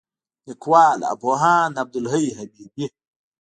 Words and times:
لیکوال: 0.45 0.99
پوهاند 1.21 1.73
عبدالحی 1.83 2.29
حبیبي 2.39 2.85